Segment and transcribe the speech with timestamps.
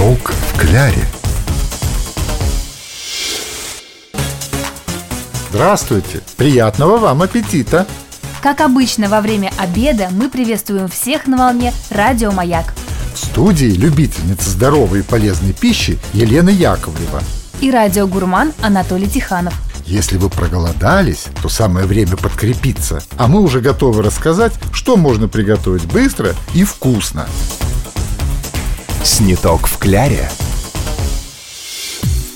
[0.00, 1.04] Сниток в кляре.
[5.50, 6.22] Здравствуйте!
[6.38, 7.86] Приятного вам аппетита!
[8.40, 12.72] Как обычно, во время обеда мы приветствуем всех на волне «Радио Маяк».
[13.12, 17.20] В студии любительница здоровой и полезной пищи Елена Яковлева.
[17.60, 19.52] И радиогурман Анатолий Тиханов.
[19.84, 23.02] Если вы проголодались, то самое время подкрепиться.
[23.18, 27.26] А мы уже готовы рассказать, что можно приготовить быстро и вкусно.
[29.02, 30.28] Сниток в кляре.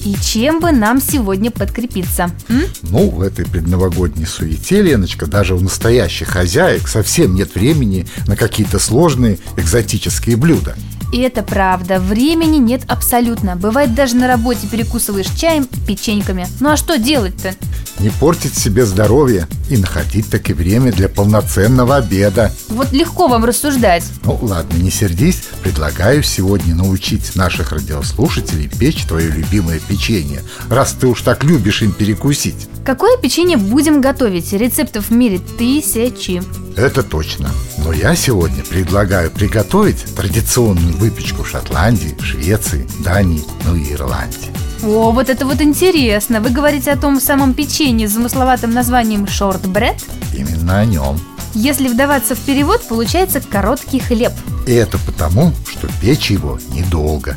[0.01, 2.31] И чем бы нам сегодня подкрепиться?
[2.49, 2.65] М?
[2.83, 8.79] Ну, в этой предновогодней суете, Леночка, даже у настоящих хозяек совсем нет времени на какие-то
[8.79, 10.75] сложные экзотические блюда.
[11.15, 13.55] И это правда, времени нет абсолютно.
[13.55, 16.49] Бывает даже на работе перекусываешь чаем и печеньками.
[16.59, 17.55] Ну а что делать-то?
[18.01, 22.51] Не портить себе здоровье и находить таки время для полноценного обеда.
[22.69, 24.03] Вот легко вам рассуждать.
[24.25, 31.07] Ну ладно, не сердись, предлагаю сегодня научить наших радиослушателей печь твое любимое печенье, раз ты
[31.07, 32.67] уж так любишь им перекусить.
[32.85, 34.53] Какое печенье будем готовить?
[34.53, 36.43] Рецептов в мире тысячи.
[36.77, 37.51] Это точно.
[37.79, 44.51] Но я сегодня предлагаю приготовить традиционную выпечку в Шотландии, Швеции, Дании, ну и Ирландии.
[44.83, 46.41] О, вот это вот интересно.
[46.41, 49.97] Вы говорите о том самом печенье с замысловатым названием шортбред?
[50.37, 51.21] Именно о нем.
[51.55, 54.33] Если вдаваться в перевод, получается короткий хлеб.
[54.67, 57.37] И это потому, что печь его недолго.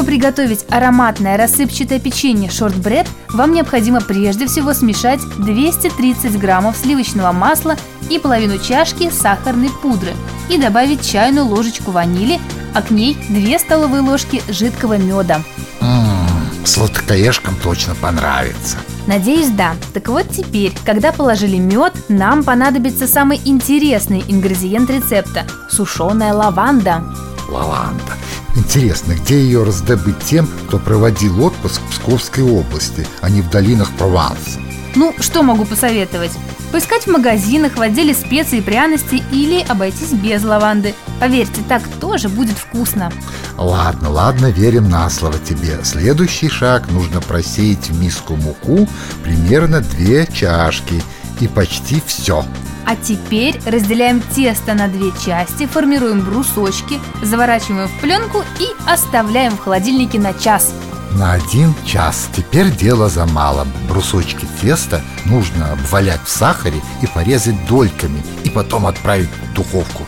[0.00, 7.76] Чтобы приготовить ароматное рассыпчатое печенье шортбред, вам необходимо прежде всего смешать 230 граммов сливочного масла
[8.08, 10.12] и половину чашки сахарной пудры
[10.48, 12.40] и добавить чайную ложечку ванили,
[12.74, 15.42] а к ней 2 столовые ложки жидкого меда.
[15.82, 18.78] Ммм, сладкоежкам точно понравится.
[19.06, 19.74] Надеюсь, да.
[19.92, 27.04] Так вот теперь, когда положили мед, нам понадобится самый интересный ингредиент рецепта– сушеная лаванда.
[27.50, 28.14] Лаванда.
[28.56, 33.90] Интересно, где ее раздобыть тем, кто проводил отпуск в Псковской области, а не в долинах
[33.92, 34.60] Прованса?
[34.96, 36.32] Ну, что могу посоветовать?
[36.72, 40.94] Поискать в магазинах, в отделе специй и пряностей или обойтись без лаванды.
[41.18, 43.12] Поверьте, так тоже будет вкусно.
[43.56, 45.80] Ладно, ладно, верим на слово тебе.
[45.84, 48.88] Следующий шаг нужно просеять в миску муку
[49.22, 51.02] примерно две чашки
[51.40, 52.44] и почти все.
[52.86, 59.60] А теперь разделяем тесто на две части, формируем брусочки, заворачиваем в пленку и оставляем в
[59.60, 60.72] холодильнике на час.
[61.12, 62.28] На один час.
[62.34, 63.68] Теперь дело за малым.
[63.88, 70.06] Брусочки теста нужно обвалять в сахаре и порезать дольками, и потом отправить в духовку.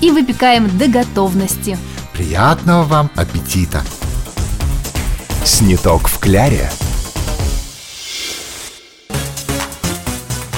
[0.00, 1.78] И выпекаем до готовности.
[2.12, 3.82] Приятного вам аппетита!
[5.44, 6.70] Сниток в кляре.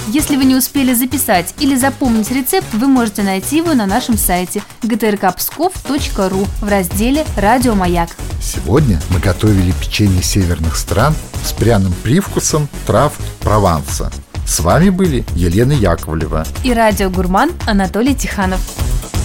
[0.08, 4.62] Если вы не успели записать или запомнить рецепт, вы можете найти его на нашем сайте
[4.82, 8.10] gtrkpskov.ru в разделе «Радио Маяк».
[8.40, 14.12] Сегодня мы готовили печенье северных стран с пряным привкусом трав Прованса.
[14.46, 16.46] С вами были Елена Яковлева.
[16.62, 18.60] И радиогурман Анатолий Тиханов.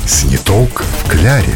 [0.08, 1.56] Сниток в кляре.